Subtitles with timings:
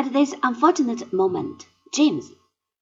[0.00, 2.32] At this unfortunate moment, James,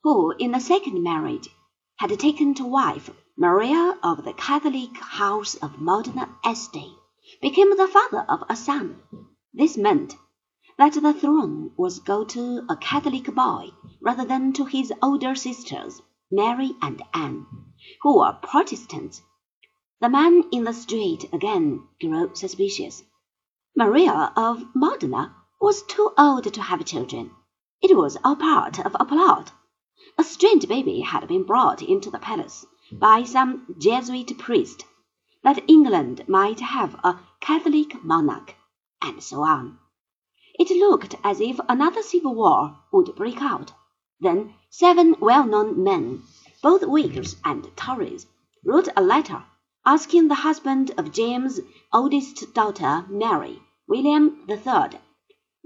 [0.04, 1.48] who in the second marriage
[1.96, 6.94] had taken to wife Maria of the Catholic house of Modena Este,
[7.42, 9.02] became the father of a son.
[9.52, 10.14] This meant
[10.76, 16.00] that the throne was go to a Catholic boy rather than to his older sisters,
[16.30, 17.46] Mary and Anne,
[18.02, 19.22] who were Protestants.
[20.00, 23.02] The man in the street again grew suspicious.
[23.74, 27.30] Maria of Modena was too old to have children.
[27.82, 29.50] It was all part of a plot.
[30.16, 34.84] A strange baby had been brought into the palace by some Jesuit priest,
[35.42, 38.54] that England might have a Catholic monarch,
[39.02, 39.78] and so on.
[40.58, 43.72] It looked as if another civil war would break out.
[44.20, 46.22] Then seven well-known men,
[46.62, 48.26] both Whigs and Tories,
[48.64, 49.44] wrote a letter
[49.84, 55.00] asking the husband of James's oldest daughter, Mary, William III,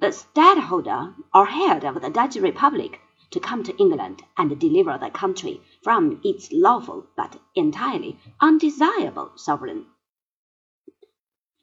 [0.02, 5.09] the stadtholder or head of the Dutch Republic, to come to England and deliver the
[5.10, 9.87] country from its lawful but entirely undesirable sovereign.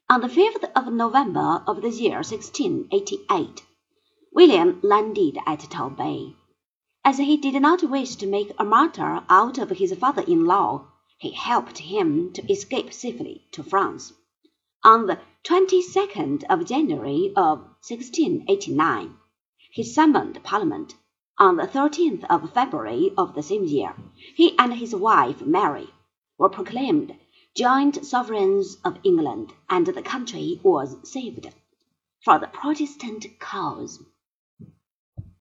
[0.08, 3.62] On the 5th of November of the year 1688,
[4.32, 6.34] William landed at Torbay.
[7.04, 10.86] As he did not wish to make a martyr out of his father-in-law,
[11.18, 14.14] he helped him to escape safely to France.
[14.82, 19.14] On the 22nd of January of 1689,
[19.70, 20.94] he summoned Parliament.
[21.36, 23.94] On the 13th of February of the same year,
[24.36, 25.90] he and his wife Mary
[26.38, 27.14] were proclaimed
[27.54, 31.50] joint sovereigns of England, and the country was saved.
[32.24, 34.02] For the Protestant cause.